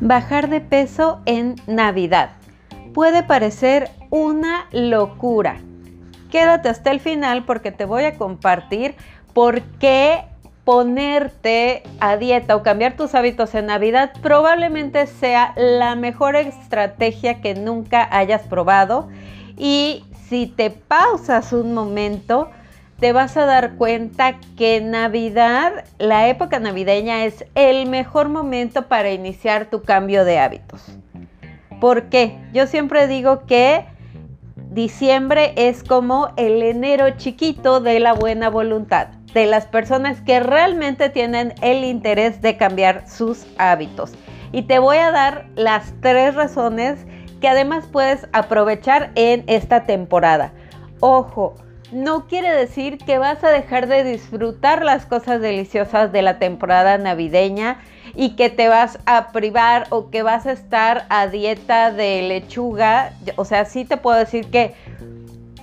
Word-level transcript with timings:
Bajar 0.00 0.48
de 0.48 0.60
peso 0.60 1.20
en 1.26 1.56
Navidad. 1.66 2.30
Puede 2.94 3.22
parecer 3.22 3.90
una 4.10 4.66
locura. 4.72 5.60
Quédate 6.30 6.68
hasta 6.68 6.90
el 6.90 7.00
final 7.00 7.44
porque 7.44 7.70
te 7.70 7.84
voy 7.84 8.04
a 8.04 8.16
compartir 8.16 8.94
por 9.34 9.62
qué 9.78 10.24
ponerte 10.64 11.82
a 12.00 12.16
dieta 12.16 12.54
o 12.56 12.62
cambiar 12.62 12.96
tus 12.96 13.14
hábitos 13.14 13.54
en 13.54 13.66
Navidad 13.66 14.12
probablemente 14.22 15.06
sea 15.06 15.52
la 15.56 15.96
mejor 15.96 16.36
estrategia 16.36 17.40
que 17.40 17.54
nunca 17.54 18.08
hayas 18.10 18.42
probado. 18.42 19.08
Y 19.56 20.04
si 20.28 20.46
te 20.46 20.70
pausas 20.70 21.52
un 21.52 21.74
momento, 21.74 22.50
te 23.00 23.12
vas 23.12 23.36
a 23.38 23.46
dar 23.46 23.76
cuenta 23.76 24.38
que 24.58 24.82
Navidad, 24.82 25.84
la 25.98 26.28
época 26.28 26.60
navideña, 26.60 27.24
es 27.24 27.46
el 27.54 27.88
mejor 27.88 28.28
momento 28.28 28.88
para 28.88 29.10
iniciar 29.10 29.66
tu 29.66 29.82
cambio 29.82 30.26
de 30.26 30.38
hábitos. 30.38 30.98
¿Por 31.80 32.10
qué? 32.10 32.38
Yo 32.52 32.66
siempre 32.66 33.08
digo 33.08 33.46
que 33.46 33.86
diciembre 34.70 35.54
es 35.56 35.82
como 35.82 36.28
el 36.36 36.62
enero 36.62 37.08
chiquito 37.16 37.80
de 37.80 38.00
la 38.00 38.12
buena 38.12 38.50
voluntad 38.50 39.08
de 39.32 39.46
las 39.46 39.64
personas 39.64 40.20
que 40.20 40.40
realmente 40.40 41.08
tienen 41.08 41.54
el 41.62 41.84
interés 41.84 42.42
de 42.42 42.58
cambiar 42.58 43.08
sus 43.08 43.46
hábitos. 43.56 44.12
Y 44.52 44.62
te 44.62 44.78
voy 44.78 44.98
a 44.98 45.10
dar 45.10 45.46
las 45.54 45.94
tres 46.02 46.34
razones 46.34 47.06
que 47.40 47.48
además 47.48 47.86
puedes 47.90 48.26
aprovechar 48.32 49.12
en 49.14 49.44
esta 49.46 49.84
temporada. 49.84 50.52
Ojo, 50.98 51.54
no 51.92 52.26
quiere 52.26 52.54
decir 52.54 52.98
que 52.98 53.18
vas 53.18 53.42
a 53.44 53.50
dejar 53.50 53.86
de 53.86 54.04
disfrutar 54.04 54.84
las 54.84 55.06
cosas 55.06 55.40
deliciosas 55.40 56.12
de 56.12 56.22
la 56.22 56.38
temporada 56.38 56.98
navideña 56.98 57.80
y 58.14 58.36
que 58.36 58.50
te 58.50 58.68
vas 58.68 58.98
a 59.06 59.32
privar 59.32 59.86
o 59.90 60.10
que 60.10 60.22
vas 60.22 60.46
a 60.46 60.52
estar 60.52 61.06
a 61.08 61.26
dieta 61.26 61.92
de 61.92 62.22
lechuga. 62.22 63.12
O 63.36 63.44
sea, 63.44 63.64
sí 63.64 63.84
te 63.84 63.96
puedo 63.96 64.18
decir 64.18 64.50
que 64.50 64.74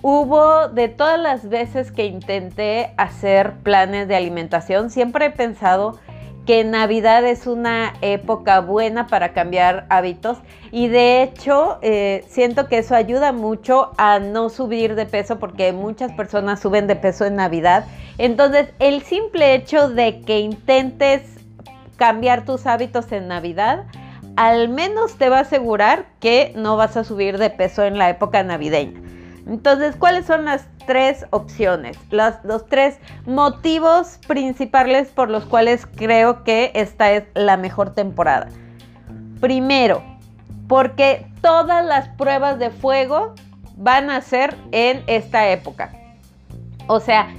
Hubo 0.03 0.67
de 0.69 0.89
todas 0.89 1.19
las 1.19 1.49
veces 1.49 1.91
que 1.91 2.05
intenté 2.05 2.93
hacer 2.97 3.53
planes 3.63 4.07
de 4.07 4.15
alimentación, 4.15 4.91
siempre 4.91 5.25
he 5.25 5.31
pensado 5.31 5.99
que 6.47 6.63
Navidad 6.63 7.25
es 7.25 7.45
una 7.45 7.93
época 8.01 8.61
buena 8.61 9.07
para 9.07 9.33
cambiar 9.33 9.85
hábitos 9.89 10.37
y 10.71 10.87
de 10.87 11.21
hecho 11.21 11.77
eh, 11.81 12.23
siento 12.29 12.69
que 12.69 12.77
eso 12.77 12.95
ayuda 12.95 13.33
mucho 13.33 13.91
a 13.97 14.19
no 14.19 14.49
subir 14.49 14.95
de 14.95 15.05
peso 15.05 15.39
porque 15.39 15.73
muchas 15.73 16.13
personas 16.13 16.61
suben 16.61 16.87
de 16.87 16.95
peso 16.95 17.25
en 17.25 17.35
Navidad. 17.35 17.85
Entonces 18.17 18.69
el 18.79 19.01
simple 19.01 19.55
hecho 19.55 19.89
de 19.89 20.21
que 20.21 20.39
intentes 20.39 21.21
cambiar 21.97 22.45
tus 22.45 22.65
hábitos 22.65 23.11
en 23.11 23.27
Navidad, 23.27 23.83
al 24.37 24.69
menos 24.69 25.17
te 25.17 25.27
va 25.27 25.39
a 25.39 25.41
asegurar 25.41 26.05
que 26.21 26.53
no 26.55 26.77
vas 26.77 26.95
a 26.95 27.03
subir 27.03 27.39
de 27.39 27.49
peso 27.49 27.83
en 27.83 27.97
la 27.97 28.09
época 28.09 28.41
navideña. 28.43 29.06
Entonces, 29.47 29.95
¿cuáles 29.95 30.25
son 30.25 30.45
las 30.45 30.67
tres 30.85 31.25
opciones? 31.29 31.97
los 32.11 32.65
tres 32.67 32.99
motivos 33.25 34.19
principales 34.27 35.09
por 35.09 35.29
los 35.29 35.45
cuales 35.45 35.85
creo 35.85 36.43
que 36.43 36.71
esta 36.75 37.11
es 37.11 37.23
la 37.33 37.57
mejor 37.57 37.93
temporada. 37.93 38.47
Primero, 39.39 40.03
porque 40.67 41.31
todas 41.41 41.85
las 41.85 42.09
pruebas 42.09 42.59
de 42.59 42.71
fuego 42.71 43.35
van 43.77 44.09
a 44.09 44.21
ser 44.21 44.55
en 44.71 45.03
esta 45.07 45.49
época. 45.49 45.93
O 46.87 46.99
sea, 46.99 47.33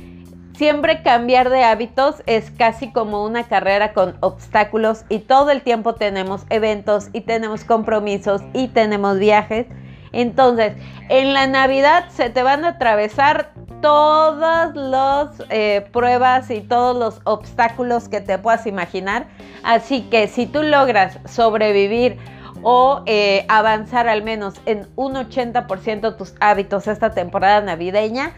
siempre 0.55 1.03
cambiar 1.03 1.51
de 1.51 1.65
hábitos 1.65 2.23
es 2.27 2.51
casi 2.51 2.91
como 2.91 3.25
una 3.25 3.45
carrera 3.45 3.93
con 3.93 4.17
obstáculos 4.21 5.05
y 5.09 5.21
todo 5.21 5.51
el 5.51 5.63
tiempo 5.63 5.95
tenemos 5.95 6.47
eventos 6.49 7.09
y 7.13 7.23
tenemos 7.23 7.65
compromisos 7.65 8.43
y 8.55 8.69
tenemos 8.69 9.19
viajes 9.19 9.67
entonces, 10.13 10.75
en 11.09 11.35
la 11.35 11.47
Navidad 11.47 12.09
se 12.11 12.31
te 12.31 12.43
van 12.43 12.65
a 12.65 12.69
atravesar 12.69 13.53
todas 13.81 14.75
las 14.75 15.43
eh, 15.51 15.87
pruebas 15.93 16.51
y 16.51 16.61
todos 16.61 16.97
los 16.97 17.21
obstáculos 17.25 18.09
que 18.09 18.21
te 18.21 18.39
puedas 18.39 18.67
imaginar. 18.67 19.27
Así 19.63 20.03
que 20.03 20.29
si 20.29 20.47
tú 20.47 20.63
logras 20.63 21.19
sobrevivir 21.27 22.19
o 22.63 23.03
eh, 23.07 23.45
avanzar 23.49 24.09
al 24.09 24.23
menos 24.23 24.55
en 24.67 24.89
un 24.97 25.15
80% 25.15 26.17
tus 26.17 26.35
hábitos 26.41 26.89
esta 26.89 27.11
temporada 27.11 27.61
navideña, 27.61 28.33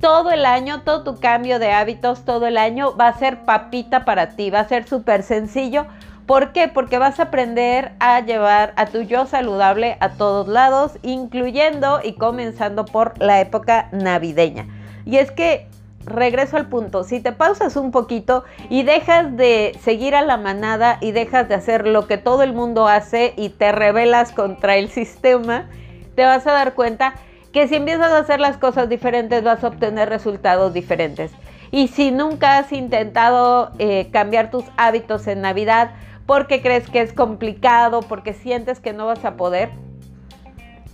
todo 0.00 0.30
el 0.30 0.44
año, 0.44 0.82
todo 0.82 1.04
tu 1.04 1.20
cambio 1.20 1.58
de 1.58 1.72
hábitos, 1.72 2.24
todo 2.24 2.46
el 2.46 2.58
año 2.58 2.96
va 2.96 3.08
a 3.08 3.18
ser 3.18 3.44
papita 3.44 4.04
para 4.04 4.30
ti, 4.30 4.50
va 4.50 4.60
a 4.60 4.68
ser 4.68 4.86
súper 4.86 5.22
sencillo 5.22 5.86
¿Por 6.26 6.52
qué? 6.52 6.66
Porque 6.66 6.98
vas 6.98 7.20
a 7.20 7.24
aprender 7.24 7.92
a 8.00 8.20
llevar 8.20 8.72
a 8.76 8.86
tu 8.86 9.02
yo 9.02 9.26
saludable 9.26 9.96
a 10.00 10.14
todos 10.14 10.48
lados, 10.48 10.98
incluyendo 11.02 12.00
y 12.02 12.14
comenzando 12.14 12.84
por 12.84 13.16
la 13.22 13.40
época 13.40 13.88
navideña. 13.92 14.66
Y 15.04 15.18
es 15.18 15.30
que 15.30 15.68
regreso 16.04 16.56
al 16.56 16.68
punto, 16.68 17.04
si 17.04 17.20
te 17.20 17.30
pausas 17.30 17.76
un 17.76 17.92
poquito 17.92 18.44
y 18.70 18.82
dejas 18.82 19.36
de 19.36 19.78
seguir 19.80 20.16
a 20.16 20.22
la 20.22 20.36
manada 20.36 20.98
y 21.00 21.12
dejas 21.12 21.48
de 21.48 21.54
hacer 21.54 21.86
lo 21.86 22.08
que 22.08 22.18
todo 22.18 22.42
el 22.42 22.52
mundo 22.52 22.88
hace 22.88 23.32
y 23.36 23.50
te 23.50 23.70
rebelas 23.70 24.32
contra 24.32 24.76
el 24.76 24.88
sistema, 24.88 25.68
te 26.16 26.24
vas 26.24 26.44
a 26.48 26.52
dar 26.52 26.74
cuenta 26.74 27.14
que 27.52 27.68
si 27.68 27.76
empiezas 27.76 28.10
a 28.10 28.18
hacer 28.18 28.40
las 28.40 28.56
cosas 28.56 28.88
diferentes 28.88 29.44
vas 29.44 29.62
a 29.62 29.68
obtener 29.68 30.08
resultados 30.08 30.74
diferentes. 30.74 31.30
Y 31.70 31.88
si 31.88 32.10
nunca 32.10 32.58
has 32.58 32.72
intentado 32.72 33.70
eh, 33.78 34.08
cambiar 34.12 34.50
tus 34.50 34.64
hábitos 34.76 35.26
en 35.26 35.40
Navidad, 35.40 35.90
porque 36.26 36.60
crees 36.60 36.90
que 36.90 37.00
es 37.00 37.12
complicado, 37.12 38.00
porque 38.00 38.34
sientes 38.34 38.80
que 38.80 38.92
no 38.92 39.06
vas 39.06 39.24
a 39.24 39.36
poder, 39.36 39.70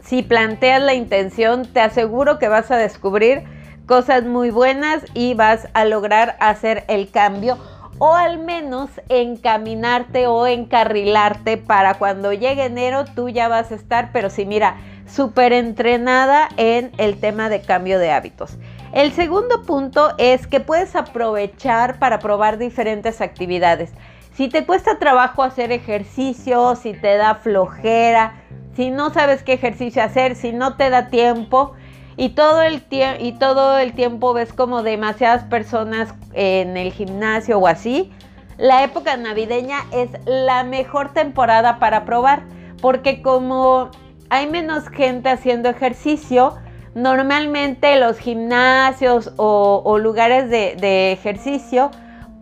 si 0.02 0.22
planteas 0.22 0.82
la 0.82 0.94
intención, 0.94 1.64
te 1.64 1.80
aseguro 1.80 2.38
que 2.38 2.48
vas 2.48 2.70
a 2.70 2.76
descubrir 2.76 3.44
cosas 3.86 4.24
muy 4.24 4.50
buenas 4.50 5.02
y 5.14 5.34
vas 5.34 5.68
a 5.74 5.84
lograr 5.84 6.36
hacer 6.40 6.84
el 6.88 7.10
cambio 7.10 7.58
o 7.98 8.14
al 8.14 8.38
menos 8.38 8.90
encaminarte 9.08 10.26
o 10.26 10.46
encarrilarte 10.46 11.56
para 11.56 11.94
cuando 11.94 12.32
llegue 12.32 12.64
enero 12.64 13.04
tú 13.14 13.28
ya 13.28 13.48
vas 13.48 13.70
a 13.70 13.76
estar, 13.76 14.10
pero 14.12 14.28
sí, 14.28 14.44
mira, 14.44 14.76
súper 15.06 15.52
entrenada 15.52 16.48
en 16.56 16.90
el 16.98 17.20
tema 17.20 17.48
de 17.48 17.60
cambio 17.60 17.98
de 17.98 18.10
hábitos. 18.10 18.58
El 18.92 19.12
segundo 19.12 19.62
punto 19.62 20.14
es 20.18 20.46
que 20.46 20.60
puedes 20.60 20.96
aprovechar 20.96 21.98
para 21.98 22.18
probar 22.18 22.58
diferentes 22.58 23.20
actividades. 23.20 23.92
Si 24.34 24.48
te 24.48 24.64
cuesta 24.64 24.98
trabajo 24.98 25.42
hacer 25.42 25.72
ejercicio, 25.72 26.74
si 26.74 26.94
te 26.94 27.16
da 27.16 27.34
flojera, 27.34 28.42
si 28.74 28.90
no 28.90 29.10
sabes 29.10 29.42
qué 29.42 29.52
ejercicio 29.52 30.02
hacer, 30.02 30.36
si 30.36 30.52
no 30.52 30.76
te 30.76 30.88
da 30.88 31.08
tiempo 31.08 31.74
y 32.16 32.30
todo 32.30 32.62
el, 32.62 32.82
tiempo 32.82 34.32
ves 34.32 34.54
como 34.54 34.82
demasiadas 34.82 35.44
personas 35.44 36.14
en 36.32 36.78
el 36.78 36.92
gimnasio 36.92 37.58
o 37.58 37.66
así, 37.66 38.10
la 38.56 38.82
época 38.84 39.18
navideña 39.18 39.80
es 39.92 40.10
la 40.24 40.64
mejor 40.64 41.12
temporada 41.12 41.78
para 41.78 42.06
probar 42.06 42.44
porque 42.80 43.20
como 43.20 43.90
hay 44.30 44.46
menos 44.46 44.88
gente 44.88 45.28
haciendo 45.28 45.68
ejercicio, 45.68 46.54
normalmente 46.94 47.98
los 48.00 48.16
gimnasios 48.16 49.32
o, 49.36 49.98
lugares 49.98 50.48
de 50.48 51.12
ejercicio 51.12 51.90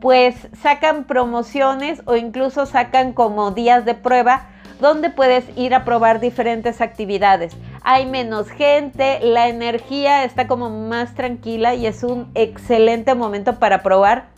pues 0.00 0.48
sacan 0.60 1.04
promociones 1.04 2.02
o 2.06 2.16
incluso 2.16 2.66
sacan 2.66 3.12
como 3.12 3.50
días 3.50 3.84
de 3.84 3.94
prueba 3.94 4.46
donde 4.80 5.10
puedes 5.10 5.44
ir 5.56 5.74
a 5.74 5.84
probar 5.84 6.20
diferentes 6.20 6.80
actividades. 6.80 7.54
Hay 7.82 8.06
menos 8.06 8.48
gente, 8.48 9.20
la 9.22 9.48
energía 9.48 10.24
está 10.24 10.46
como 10.46 10.70
más 10.70 11.14
tranquila 11.14 11.74
y 11.74 11.86
es 11.86 12.02
un 12.02 12.30
excelente 12.34 13.14
momento 13.14 13.58
para 13.58 13.82
probar 13.82 14.28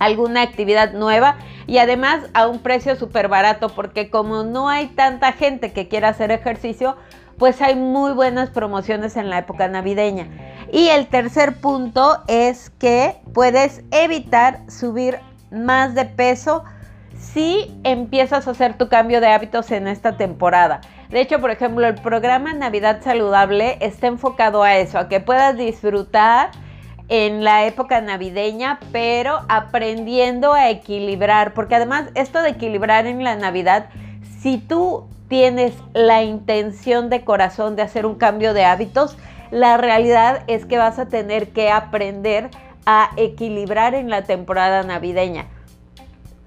alguna 0.00 0.42
actividad 0.42 0.92
nueva 0.92 1.36
y 1.66 1.78
además 1.78 2.28
a 2.34 2.48
un 2.48 2.58
precio 2.58 2.96
súper 2.96 3.28
barato 3.28 3.68
porque 3.68 4.10
como 4.10 4.42
no 4.42 4.68
hay 4.68 4.88
tanta 4.88 5.32
gente 5.32 5.72
que 5.72 5.88
quiera 5.88 6.08
hacer 6.08 6.30
ejercicio, 6.30 6.96
pues 7.38 7.60
hay 7.60 7.74
muy 7.76 8.12
buenas 8.12 8.50
promociones 8.50 9.16
en 9.16 9.30
la 9.30 9.38
época 9.38 9.68
navideña. 9.68 10.28
Y 10.72 10.88
el 10.88 11.06
tercer 11.08 11.60
punto 11.60 12.22
es 12.26 12.70
que 12.70 13.16
puedes 13.32 13.82
evitar 13.90 14.60
subir 14.68 15.18
más 15.50 15.94
de 15.94 16.04
peso 16.04 16.64
si 17.18 17.72
empiezas 17.84 18.46
a 18.46 18.50
hacer 18.50 18.76
tu 18.76 18.88
cambio 18.88 19.20
de 19.20 19.28
hábitos 19.28 19.70
en 19.70 19.88
esta 19.88 20.16
temporada. 20.16 20.80
De 21.10 21.20
hecho, 21.20 21.40
por 21.40 21.50
ejemplo, 21.50 21.86
el 21.86 21.94
programa 21.94 22.52
Navidad 22.54 23.00
Saludable 23.02 23.78
está 23.80 24.08
enfocado 24.08 24.62
a 24.62 24.76
eso, 24.76 24.98
a 24.98 25.08
que 25.08 25.20
puedas 25.20 25.56
disfrutar 25.56 26.50
en 27.08 27.44
la 27.44 27.66
época 27.66 28.00
navideña, 28.00 28.80
pero 28.90 29.40
aprendiendo 29.48 30.54
a 30.54 30.70
equilibrar, 30.70 31.54
porque 31.54 31.74
además 31.74 32.06
esto 32.14 32.42
de 32.42 32.50
equilibrar 32.50 33.06
en 33.06 33.22
la 33.22 33.36
Navidad, 33.36 33.90
si 34.40 34.58
tú 34.58 35.06
tienes 35.28 35.74
la 35.92 36.22
intención 36.22 37.10
de 37.10 37.24
corazón 37.24 37.76
de 37.76 37.82
hacer 37.82 38.06
un 38.06 38.14
cambio 38.14 38.54
de 38.54 38.64
hábitos, 38.64 39.16
la 39.50 39.76
realidad 39.76 40.42
es 40.46 40.66
que 40.66 40.78
vas 40.78 40.98
a 40.98 41.06
tener 41.06 41.48
que 41.50 41.70
aprender 41.70 42.50
a 42.86 43.10
equilibrar 43.16 43.94
en 43.94 44.10
la 44.10 44.24
temporada 44.24 44.82
navideña. 44.82 45.46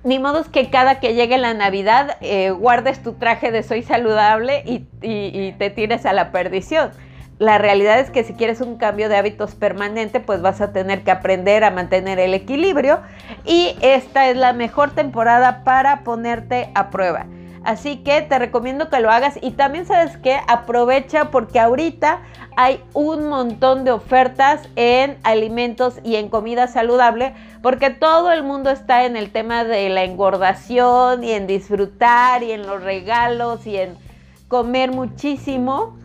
ni 0.03 0.19
modo 0.19 0.43
que 0.51 0.69
cada 0.69 0.99
que 0.99 1.15
llegue 1.15 1.37
la 1.37 1.53
Navidad 1.53 2.17
eh, 2.21 2.51
guardes 2.51 3.01
tu 3.03 3.13
traje 3.13 3.51
de 3.51 3.63
soy 3.63 3.83
saludable 3.83 4.63
y 4.65 5.51
te 5.53 5.69
tires 5.69 6.05
a 6.05 6.13
la 6.13 6.31
perdición 6.31 6.91
la 7.39 7.59
realidad 7.59 7.99
es 7.99 8.09
que 8.09 8.23
si 8.23 8.33
quieres 8.33 8.61
un 8.61 8.77
cambio 8.77 9.09
de 9.09 9.17
hábitos 9.17 9.53
permanente, 9.53 10.19
pues 10.19 10.41
vas 10.41 10.59
a 10.59 10.71
tener 10.71 11.03
que 11.03 11.11
aprender 11.11 11.63
a 11.63 11.71
mantener 11.71 12.19
el 12.19 12.33
equilibrio 12.33 13.01
y 13.45 13.75
esta 13.81 14.29
es 14.29 14.37
la 14.37 14.53
mejor 14.53 14.91
temporada 14.91 15.63
para 15.63 16.03
ponerte 16.03 16.71
a 16.73 16.89
prueba. 16.89 17.27
Así 17.63 17.97
que 17.97 18.21
te 18.21 18.39
recomiendo 18.39 18.89
que 18.89 18.99
lo 18.99 19.11
hagas 19.11 19.37
y 19.41 19.51
también 19.51 19.85
sabes 19.85 20.17
que 20.17 20.39
aprovecha 20.47 21.31
porque 21.31 21.59
ahorita 21.59 22.21
hay 22.55 22.83
un 22.93 23.27
montón 23.27 23.83
de 23.83 23.91
ofertas 23.91 24.67
en 24.75 25.17
alimentos 25.23 25.99
y 26.03 26.15
en 26.15 26.29
comida 26.29 26.67
saludable 26.67 27.33
porque 27.61 27.89
todo 27.89 28.31
el 28.31 28.43
mundo 28.43 28.69
está 28.69 29.05
en 29.05 29.17
el 29.17 29.31
tema 29.31 29.63
de 29.63 29.89
la 29.89 30.03
engordación 30.03 31.23
y 31.23 31.31
en 31.31 31.47
disfrutar 31.47 32.43
y 32.43 32.51
en 32.51 32.65
los 32.65 32.83
regalos 32.83 33.67
y 33.67 33.77
en 33.77 33.97
comer 34.47 34.91
muchísimo 34.91 35.97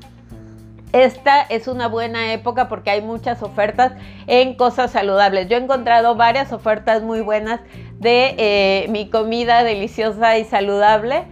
esta 0.93 1.41
es 1.41 1.69
una 1.69 1.89
buena 1.89 2.35
época 2.35 2.69
porque 2.69 2.91
hay 2.91 3.01
muchas 3.01 3.43
ofertas 3.43 3.93
en 4.27 4.55
cosas 4.55 4.91
saludables. 4.93 5.49
Yo 5.49 5.57
he 5.57 5.61
encontrado 5.61 6.17
varias 6.17 6.53
ofertas 6.53 7.03
muy 7.03 7.23
buenas 7.23 7.61
de 7.99 8.35
eh, 8.37 8.87
mi 8.91 9.09
comida 9.09 9.65
deliciosa 9.65 10.37
y 10.37 10.45
saludable. 10.45 11.25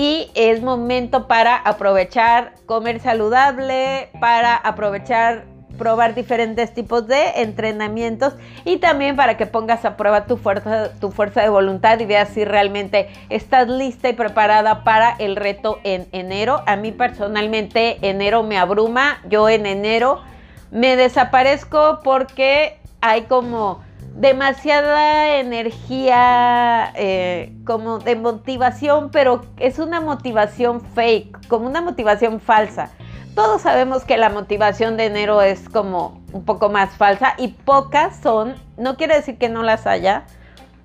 Y 0.00 0.30
es 0.34 0.62
momento 0.62 1.28
para 1.28 1.54
aprovechar 1.54 2.54
comer 2.64 3.00
saludable, 3.00 4.08
para 4.18 4.56
aprovechar 4.56 5.44
probar 5.76 6.14
diferentes 6.14 6.72
tipos 6.72 7.06
de 7.06 7.42
entrenamientos 7.42 8.32
y 8.64 8.78
también 8.78 9.14
para 9.14 9.36
que 9.36 9.44
pongas 9.44 9.84
a 9.84 9.98
prueba 9.98 10.24
tu 10.24 10.38
fuerza, 10.38 10.94
tu 11.00 11.10
fuerza 11.10 11.42
de 11.42 11.50
voluntad 11.50 12.00
y 12.00 12.06
veas 12.06 12.30
si 12.30 12.46
realmente 12.46 13.10
estás 13.28 13.68
lista 13.68 14.08
y 14.08 14.14
preparada 14.14 14.84
para 14.84 15.16
el 15.18 15.36
reto 15.36 15.80
en 15.84 16.08
enero. 16.12 16.62
A 16.66 16.76
mí 16.76 16.92
personalmente 16.92 17.98
enero 18.00 18.42
me 18.42 18.56
abruma, 18.56 19.18
yo 19.28 19.50
en 19.50 19.66
enero 19.66 20.22
me 20.70 20.96
desaparezco 20.96 22.00
porque 22.02 22.78
hay 23.02 23.24
como 23.24 23.82
demasiada 24.14 25.36
energía 25.36 26.92
eh, 26.94 27.52
como 27.64 27.98
de 27.98 28.16
motivación, 28.16 29.10
pero 29.10 29.42
es 29.58 29.78
una 29.78 30.00
motivación 30.00 30.80
fake, 30.80 31.48
como 31.48 31.66
una 31.66 31.80
motivación 31.80 32.40
falsa. 32.40 32.90
Todos 33.34 33.62
sabemos 33.62 34.04
que 34.04 34.16
la 34.16 34.28
motivación 34.28 34.96
de 34.96 35.06
enero 35.06 35.40
es 35.40 35.68
como 35.68 36.20
un 36.32 36.44
poco 36.44 36.68
más 36.68 36.90
falsa 36.96 37.34
y 37.38 37.48
pocas 37.48 38.16
son, 38.16 38.54
no 38.76 38.96
quiere 38.96 39.14
decir 39.14 39.38
que 39.38 39.48
no 39.48 39.62
las 39.62 39.86
haya, 39.86 40.24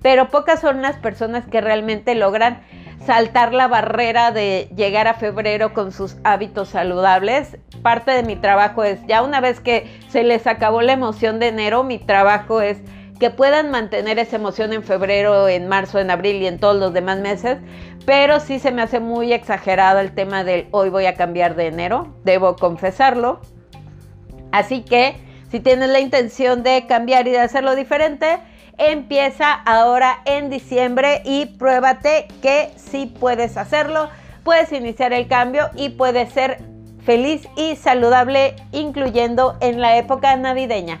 pero 0.00 0.28
pocas 0.28 0.60
son 0.60 0.82
las 0.82 0.96
personas 0.96 1.44
que 1.46 1.60
realmente 1.60 2.14
logran 2.14 2.60
saltar 3.04 3.52
la 3.52 3.68
barrera 3.68 4.30
de 4.30 4.68
llegar 4.76 5.08
a 5.08 5.14
febrero 5.14 5.74
con 5.74 5.92
sus 5.92 6.16
hábitos 6.24 6.68
saludables. 6.68 7.58
Parte 7.82 8.12
de 8.12 8.22
mi 8.22 8.36
trabajo 8.36 8.84
es, 8.84 9.04
ya 9.06 9.22
una 9.22 9.40
vez 9.40 9.60
que 9.60 10.00
se 10.08 10.22
les 10.22 10.46
acabó 10.46 10.82
la 10.82 10.92
emoción 10.92 11.38
de 11.38 11.48
enero, 11.48 11.84
mi 11.84 11.98
trabajo 11.98 12.60
es 12.60 12.78
que 13.18 13.30
puedan 13.30 13.70
mantener 13.70 14.18
esa 14.18 14.36
emoción 14.36 14.72
en 14.72 14.82
febrero, 14.82 15.48
en 15.48 15.68
marzo, 15.68 15.98
en 15.98 16.10
abril 16.10 16.42
y 16.42 16.46
en 16.46 16.58
todos 16.58 16.76
los 16.76 16.92
demás 16.92 17.18
meses, 17.18 17.58
pero 18.04 18.40
sí 18.40 18.58
se 18.58 18.70
me 18.70 18.82
hace 18.82 19.00
muy 19.00 19.32
exagerado 19.32 20.00
el 20.00 20.14
tema 20.14 20.44
del 20.44 20.68
hoy 20.70 20.90
voy 20.90 21.06
a 21.06 21.14
cambiar 21.14 21.56
de 21.56 21.66
enero, 21.66 22.14
debo 22.24 22.56
confesarlo. 22.56 23.40
Así 24.52 24.82
que 24.82 25.16
si 25.50 25.60
tienes 25.60 25.88
la 25.88 26.00
intención 26.00 26.62
de 26.62 26.86
cambiar 26.86 27.26
y 27.28 27.30
de 27.30 27.40
hacerlo 27.40 27.74
diferente, 27.74 28.38
empieza 28.78 29.52
ahora 29.52 30.20
en 30.24 30.50
diciembre 30.50 31.22
y 31.24 31.46
pruébate 31.46 32.28
que 32.42 32.70
sí 32.76 33.12
puedes 33.18 33.56
hacerlo, 33.56 34.10
puedes 34.44 34.72
iniciar 34.72 35.12
el 35.12 35.28
cambio 35.28 35.70
y 35.74 35.90
puedes 35.90 36.32
ser 36.32 36.58
feliz 37.04 37.48
y 37.56 37.76
saludable, 37.76 38.56
incluyendo 38.72 39.56
en 39.60 39.80
la 39.80 39.96
época 39.96 40.36
navideña. 40.36 41.00